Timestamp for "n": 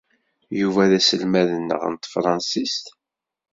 1.87-1.93